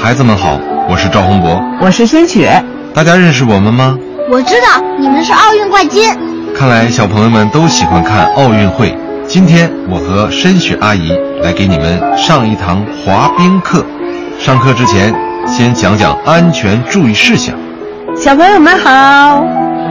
[0.00, 0.58] 孩子们好，
[0.88, 2.62] 我是赵宏博，我是申雪。
[2.94, 3.98] 大家认识我们吗？
[4.30, 6.08] 我知道你们是奥运冠军。
[6.54, 8.96] 看来小朋友们都喜欢看奥运会。
[9.26, 13.84] 今天我和申雪阿姨来给你们上一堂滑冰课。
[14.38, 15.12] 上课之前，
[15.46, 17.54] 先讲讲安全注意事项。
[18.16, 19.44] 小朋友们好，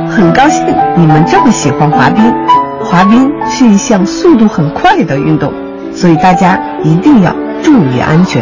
[0.09, 0.65] 很高兴
[0.95, 2.33] 你们这么喜欢滑冰。
[2.81, 5.51] 滑冰是一项速度很快的运动，
[5.93, 8.41] 所以大家一定要注意安全。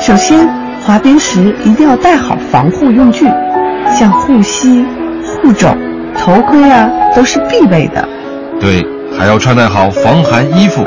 [0.00, 0.48] 首先，
[0.88, 3.26] 滑冰时一定要带好防护用具，
[3.94, 4.86] 像护膝、
[5.26, 5.68] 护肘、
[6.16, 8.08] 头盔啊，都是必备的。
[8.58, 8.82] 对，
[9.14, 10.82] 还要穿戴好防寒衣服、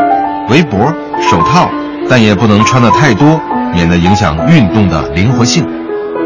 [0.49, 1.69] 围脖、手套，
[2.09, 3.39] 但也不能穿得太多，
[3.75, 5.63] 免得影响运动的灵活性。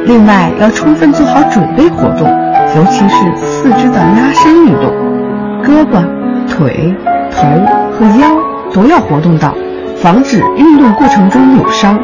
[0.05, 2.29] 另外，要充分做好准备活动，
[2.77, 4.89] 尤其是四肢的拉伸运动，
[5.61, 6.01] 胳膊、
[6.47, 6.95] 腿、
[7.29, 7.45] 头
[7.91, 8.29] 和腰
[8.73, 9.53] 都要活动到，
[9.97, 11.99] 防止运动过程中扭伤。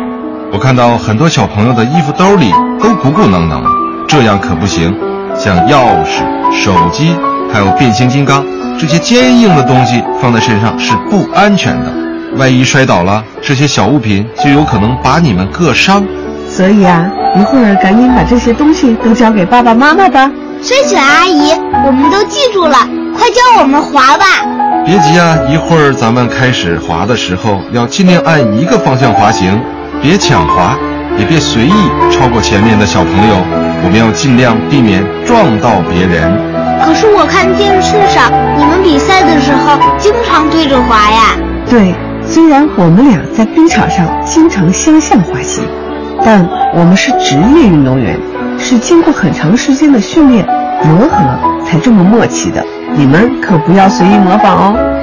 [0.53, 2.51] 我看到很多小朋友的衣服兜里
[2.81, 3.63] 都鼓鼓囊囊，
[4.07, 4.93] 这样可不行。
[5.37, 7.15] 像钥匙、手机，
[7.51, 8.45] 还有变形金刚
[8.77, 11.91] 这些坚硬的东西放在身上是不安全的，
[12.35, 16.03] 万一摔倒了，这些小物品就有可能把你们硌伤。
[16.49, 20.29] 所以啊，一会儿赶紧把这些东西都交给爸爸妈妈吧。
[20.61, 21.53] 深雪阿姨，
[21.85, 22.77] 我们都记住了，
[23.17, 24.25] 快教我们滑吧。
[24.85, 29.59] 别急啊，一会儿咱们开始滑的时候，要尽量按一个方向滑行。
[30.01, 30.75] 别抢滑，
[31.17, 31.73] 也别随意
[32.11, 33.35] 超过前面的小朋友。
[33.83, 36.31] 我们要尽量避免撞到别人。
[36.83, 41.37] 可是我看电视上你们比赛的时候经常对着滑呀。
[41.69, 41.93] 对，
[42.25, 45.63] 虽然我们俩在冰场上经常相向滑行，
[46.25, 48.19] 但我们是职业运动员，
[48.57, 50.45] 是经过很长时间的训练
[50.83, 51.17] 磨合
[51.65, 52.63] 才这么默契的。
[52.95, 55.00] 你们可不要随意模仿哦。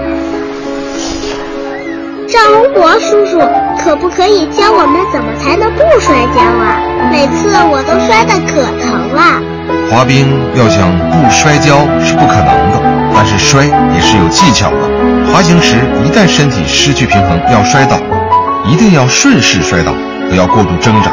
[2.39, 3.41] 赵洪博叔叔，
[3.83, 6.79] 可不可以教我们怎么才能不摔跤啊？
[7.11, 9.43] 每次我都摔得可疼了。
[9.91, 12.81] 滑冰要想不摔跤是不可能的，
[13.13, 14.77] 但是摔也是有技巧的。
[15.33, 17.97] 滑行时一旦身体失去平衡要摔倒，
[18.65, 19.93] 一定要顺势摔倒，
[20.31, 21.11] 不要过度挣扎，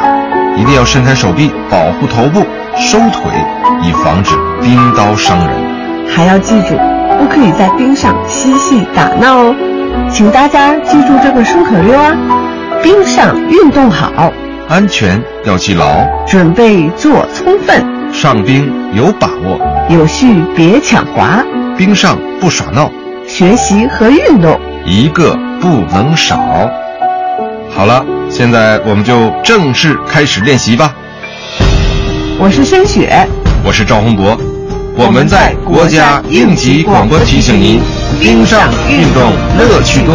[0.56, 2.46] 一定要伸开手臂保护头部，
[2.78, 3.32] 收腿，
[3.82, 5.48] 以防止冰刀伤人。
[6.08, 6.76] 还要记住，
[7.18, 9.56] 不可以在冰上嬉戏打闹哦。
[10.10, 12.12] 请大家记住这个顺口溜啊！
[12.82, 14.32] 冰上运动好，
[14.68, 19.58] 安全要记牢，准备做充分，上冰有把握，
[19.88, 21.44] 有序别抢滑，
[21.76, 22.90] 冰上不耍闹，
[23.26, 26.38] 学习和运动一个不能少。
[27.70, 30.94] 好了，现在我们就正式开始练习吧。
[32.38, 33.26] 我是申雪，
[33.64, 34.38] 我是赵宏博。
[34.98, 37.80] 我们在国家应急广播提醒您：
[38.20, 40.14] 冰上运动乐趣多，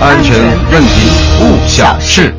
[0.00, 0.36] 安全
[0.72, 2.34] 问题不小事。